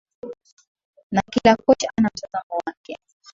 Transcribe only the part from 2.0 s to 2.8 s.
mtazamo wa